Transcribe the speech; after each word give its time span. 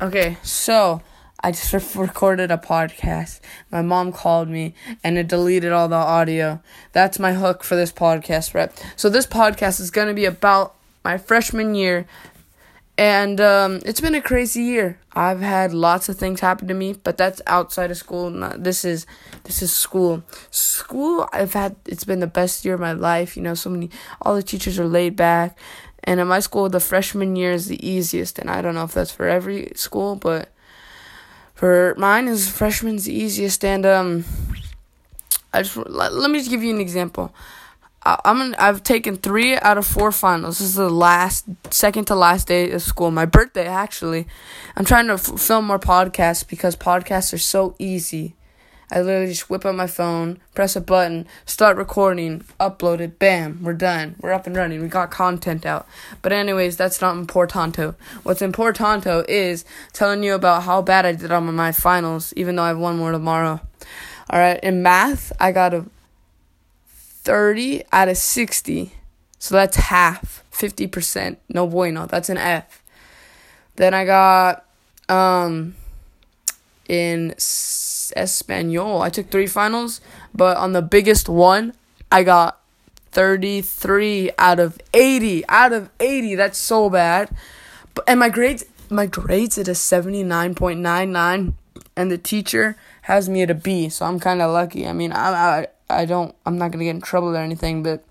Okay, 0.00 0.36
so 0.42 1.02
I 1.40 1.50
just 1.50 1.72
re- 1.72 2.02
recorded 2.02 2.50
a 2.50 2.56
podcast. 2.56 3.40
My 3.70 3.82
mom 3.82 4.12
called 4.12 4.48
me 4.48 4.74
and 5.02 5.18
it 5.18 5.28
deleted 5.28 5.72
all 5.72 5.88
the 5.88 5.96
audio. 5.96 6.60
That's 6.92 7.18
my 7.18 7.32
hook 7.32 7.64
for 7.64 7.74
this 7.74 7.92
podcast, 7.92 8.54
right? 8.54 8.70
So 8.96 9.08
this 9.08 9.26
podcast 9.26 9.80
is 9.80 9.90
going 9.90 10.08
to 10.08 10.14
be 10.14 10.24
about 10.24 10.74
my 11.04 11.18
freshman 11.18 11.74
year. 11.74 12.06
And 12.96 13.40
um, 13.40 13.80
it's 13.84 14.00
been 14.00 14.16
a 14.16 14.20
crazy 14.20 14.62
year. 14.62 14.98
I've 15.12 15.40
had 15.40 15.72
lots 15.72 16.08
of 16.08 16.18
things 16.18 16.40
happen 16.40 16.66
to 16.66 16.74
me, 16.74 16.92
but 16.92 17.16
that's 17.16 17.40
outside 17.46 17.92
of 17.92 17.96
school. 17.96 18.28
Not, 18.28 18.64
this 18.64 18.84
is 18.84 19.06
this 19.44 19.62
is 19.62 19.72
school. 19.72 20.24
School, 20.50 21.28
I've 21.32 21.52
had. 21.52 21.76
It's 21.86 22.02
been 22.02 22.18
the 22.18 22.26
best 22.26 22.64
year 22.64 22.74
of 22.74 22.80
my 22.80 22.92
life. 22.92 23.36
You 23.36 23.42
know, 23.44 23.54
so 23.54 23.70
many. 23.70 23.88
All 24.22 24.34
the 24.34 24.42
teachers 24.42 24.80
are 24.80 24.88
laid 24.88 25.14
back 25.14 25.56
and 26.04 26.20
in 26.20 26.26
my 26.26 26.40
school, 26.40 26.68
the 26.68 26.80
freshman 26.80 27.36
year 27.36 27.52
is 27.52 27.66
the 27.66 27.86
easiest. 27.86 28.38
And 28.38 28.50
I 28.50 28.62
don't 28.62 28.74
know 28.74 28.84
if 28.84 28.92
that's 28.92 29.10
for 29.10 29.28
every 29.28 29.72
school, 29.74 30.16
but 30.16 30.50
for 31.54 31.94
mine 31.98 32.28
is 32.28 32.48
freshman's 32.48 33.04
the 33.04 33.14
easiest. 33.14 33.64
And 33.64 33.84
um, 33.84 34.24
I 35.52 35.62
just 35.62 35.76
let, 35.76 36.14
let 36.14 36.30
me 36.30 36.38
just 36.38 36.50
give 36.50 36.62
you 36.62 36.74
an 36.74 36.80
example. 36.80 37.34
I, 38.04 38.20
I'm 38.24 38.54
I've 38.58 38.82
taken 38.82 39.16
three 39.16 39.56
out 39.56 39.76
of 39.76 39.86
four 39.86 40.12
finals. 40.12 40.58
This 40.58 40.68
is 40.68 40.74
the 40.76 40.88
last, 40.90 41.46
second 41.70 42.06
to 42.06 42.14
last 42.14 42.46
day 42.46 42.70
of 42.70 42.82
school. 42.82 43.10
My 43.10 43.26
birthday, 43.26 43.66
actually. 43.66 44.26
I'm 44.76 44.84
trying 44.84 45.08
to 45.08 45.14
f- 45.14 45.40
film 45.40 45.66
more 45.66 45.78
podcasts 45.78 46.46
because 46.46 46.76
podcasts 46.76 47.34
are 47.34 47.38
so 47.38 47.74
easy. 47.78 48.34
I 48.90 49.00
literally 49.00 49.28
just 49.28 49.50
whip 49.50 49.66
out 49.66 49.74
my 49.74 49.86
phone, 49.86 50.38
press 50.54 50.74
a 50.74 50.80
button, 50.80 51.26
start 51.44 51.76
recording, 51.76 52.44
upload 52.58 53.00
it, 53.00 53.18
bam, 53.18 53.62
we're 53.62 53.74
done. 53.74 54.16
We're 54.20 54.32
up 54.32 54.46
and 54.46 54.56
running. 54.56 54.80
We 54.80 54.88
got 54.88 55.10
content 55.10 55.66
out. 55.66 55.86
But 56.22 56.32
anyways, 56.32 56.76
that's 56.76 57.00
not 57.00 57.16
importanto. 57.16 57.94
What's 58.22 58.40
importanto 58.40 59.24
is 59.28 59.64
telling 59.92 60.22
you 60.22 60.34
about 60.34 60.62
how 60.62 60.80
bad 60.80 61.04
I 61.04 61.12
did 61.12 61.30
on 61.30 61.54
my 61.54 61.72
finals, 61.72 62.32
even 62.36 62.56
though 62.56 62.62
I 62.62 62.68
have 62.68 62.78
one 62.78 62.96
more 62.96 63.12
tomorrow. 63.12 63.60
Alright, 64.32 64.60
in 64.62 64.82
math, 64.82 65.32
I 65.38 65.52
got 65.52 65.74
a 65.74 65.84
30 66.88 67.82
out 67.92 68.08
of 68.08 68.16
60. 68.16 68.92
So 69.38 69.54
that's 69.54 69.76
half, 69.76 70.44
50%. 70.52 71.36
No 71.48 71.66
bueno. 71.66 72.06
That's 72.06 72.28
an 72.28 72.36
F. 72.36 72.82
Then 73.76 73.94
I 73.94 74.04
got 74.04 74.64
um 75.08 75.74
in 76.88 77.34
Espanol. 78.16 79.02
I 79.02 79.10
took 79.10 79.30
three 79.30 79.46
finals, 79.46 80.00
but 80.34 80.56
on 80.56 80.72
the 80.72 80.82
biggest 80.82 81.28
one, 81.28 81.74
I 82.10 82.22
got 82.22 82.60
33 83.12 84.30
out 84.38 84.60
of 84.60 84.78
80. 84.94 85.46
Out 85.48 85.72
of 85.72 85.90
80. 86.00 86.34
That's 86.34 86.58
so 86.58 86.90
bad. 86.90 87.34
But 87.94 88.04
and 88.08 88.20
my 88.20 88.28
grades 88.28 88.64
my 88.90 89.06
grades 89.06 89.58
at 89.58 89.68
a 89.68 89.72
79.99 89.72 91.52
and 91.96 92.10
the 92.10 92.18
teacher 92.18 92.76
has 93.02 93.28
me 93.28 93.42
at 93.42 93.50
a 93.50 93.54
B, 93.54 93.88
so 93.88 94.06
I'm 94.06 94.20
kind 94.20 94.40
of 94.40 94.52
lucky. 94.52 94.86
I 94.86 94.92
mean, 94.92 95.12
I 95.12 95.30
I 95.30 95.66
I 95.90 96.04
don't 96.04 96.34
I'm 96.46 96.58
not 96.58 96.72
to 96.72 96.78
get 96.78 96.90
in 96.90 97.00
trouble 97.00 97.36
or 97.36 97.40
anything, 97.40 97.82
but 97.82 98.04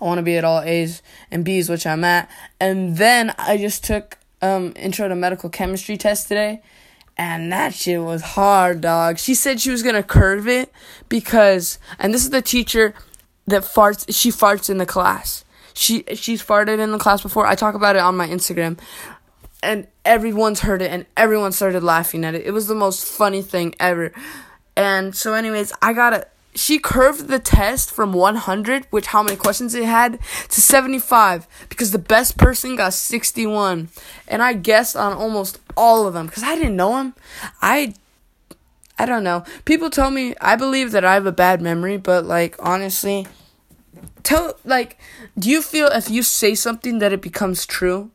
I 0.00 0.04
want 0.04 0.18
to 0.18 0.22
be 0.22 0.36
at 0.36 0.44
all 0.44 0.60
A's 0.60 1.02
and 1.30 1.44
B's, 1.44 1.68
which 1.68 1.86
I'm 1.86 2.04
at. 2.04 2.30
And 2.60 2.96
then 2.96 3.34
I 3.38 3.56
just 3.56 3.84
took 3.84 4.18
um 4.40 4.72
intro 4.76 5.08
to 5.08 5.16
medical 5.16 5.50
chemistry 5.50 5.96
test 5.96 6.28
today 6.28 6.62
and 7.16 7.50
that 7.52 7.74
shit 7.74 8.00
was 8.02 8.22
hard, 8.22 8.80
dog. 8.80 9.18
She 9.18 9.34
said 9.34 9.60
she 9.60 9.70
was 9.70 9.82
gonna 9.82 10.02
curve 10.02 10.46
it 10.46 10.70
because, 11.08 11.78
and 11.98 12.12
this 12.12 12.24
is 12.24 12.30
the 12.30 12.42
teacher 12.42 12.94
that 13.46 13.62
farts. 13.62 14.06
She 14.14 14.30
farts 14.30 14.68
in 14.68 14.78
the 14.78 14.86
class. 14.86 15.44
She 15.74 16.04
she's 16.14 16.42
farted 16.42 16.78
in 16.78 16.92
the 16.92 16.98
class 16.98 17.22
before. 17.22 17.46
I 17.46 17.54
talk 17.54 17.74
about 17.74 17.96
it 17.96 18.00
on 18.00 18.16
my 18.16 18.28
Instagram, 18.28 18.78
and 19.62 19.86
everyone's 20.04 20.60
heard 20.60 20.82
it, 20.82 20.90
and 20.90 21.06
everyone 21.16 21.52
started 21.52 21.82
laughing 21.82 22.24
at 22.24 22.34
it. 22.34 22.44
It 22.44 22.52
was 22.52 22.66
the 22.66 22.74
most 22.74 23.04
funny 23.04 23.42
thing 23.42 23.74
ever. 23.80 24.12
And 24.76 25.14
so, 25.14 25.32
anyways, 25.32 25.72
I 25.80 25.94
gotta 25.94 26.26
she 26.56 26.78
curved 26.78 27.28
the 27.28 27.38
test 27.38 27.90
from 27.90 28.12
100, 28.12 28.86
which 28.90 29.06
how 29.06 29.22
many 29.22 29.36
questions 29.36 29.74
it 29.74 29.84
had, 29.84 30.18
to 30.48 30.60
75 30.60 31.46
because 31.68 31.92
the 31.92 31.98
best 31.98 32.36
person 32.38 32.76
got 32.76 32.94
61. 32.94 33.88
And 34.26 34.42
I 34.42 34.54
guessed 34.54 34.96
on 34.96 35.12
almost 35.12 35.60
all 35.76 36.06
of 36.06 36.14
them 36.14 36.26
because 36.26 36.42
I 36.42 36.56
didn't 36.56 36.76
know 36.76 36.96
him. 36.98 37.14
I 37.60 37.94
I 38.98 39.04
don't 39.04 39.24
know. 39.24 39.44
People 39.66 39.90
tell 39.90 40.10
me 40.10 40.34
I 40.40 40.56
believe 40.56 40.92
that 40.92 41.04
I 41.04 41.14
have 41.14 41.26
a 41.26 41.32
bad 41.32 41.60
memory, 41.60 41.98
but 41.98 42.24
like 42.24 42.56
honestly, 42.58 43.26
tell 44.22 44.58
like 44.64 44.98
do 45.38 45.50
you 45.50 45.60
feel 45.60 45.88
if 45.88 46.10
you 46.10 46.22
say 46.22 46.54
something 46.54 46.98
that 46.98 47.12
it 47.12 47.20
becomes 47.20 47.66
true? 47.66 48.10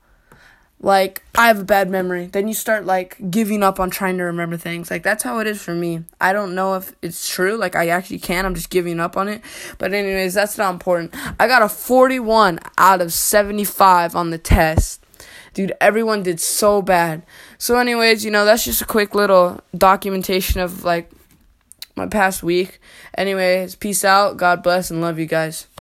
Like 0.83 1.21
I 1.35 1.47
have 1.47 1.59
a 1.59 1.63
bad 1.63 1.89
memory. 1.89 2.25
Then 2.25 2.47
you 2.47 2.53
start 2.53 2.85
like 2.85 3.17
giving 3.29 3.61
up 3.61 3.79
on 3.79 3.91
trying 3.91 4.17
to 4.17 4.23
remember 4.23 4.57
things. 4.57 4.89
Like 4.89 5.03
that's 5.03 5.23
how 5.23 5.39
it 5.39 5.47
is 5.47 5.61
for 5.61 5.75
me. 5.75 6.03
I 6.19 6.33
don't 6.33 6.55
know 6.55 6.75
if 6.75 6.93
it's 7.01 7.29
true. 7.29 7.55
Like 7.55 7.75
I 7.75 7.89
actually 7.89 8.19
can. 8.19 8.45
I'm 8.45 8.55
just 8.55 8.71
giving 8.71 8.99
up 8.99 9.15
on 9.15 9.27
it. 9.27 9.41
But 9.77 9.93
anyways, 9.93 10.33
that's 10.33 10.57
not 10.57 10.73
important. 10.73 11.15
I 11.39 11.47
got 11.47 11.61
a 11.61 11.69
41 11.69 12.59
out 12.77 13.01
of 13.01 13.13
75 13.13 14.15
on 14.15 14.31
the 14.31 14.39
test. 14.39 15.05
Dude, 15.53 15.73
everyone 15.79 16.23
did 16.23 16.39
so 16.39 16.81
bad. 16.81 17.23
So 17.57 17.77
anyways, 17.77 18.25
you 18.25 18.31
know, 18.31 18.45
that's 18.45 18.65
just 18.65 18.81
a 18.81 18.85
quick 18.85 19.13
little 19.13 19.61
documentation 19.77 20.61
of 20.61 20.83
like 20.83 21.11
my 21.95 22.07
past 22.07 22.41
week. 22.41 22.79
Anyways, 23.15 23.75
peace 23.75 24.03
out. 24.03 24.37
God 24.37 24.63
bless 24.63 24.89
and 24.89 25.01
love 25.01 25.19
you 25.19 25.27
guys. 25.27 25.67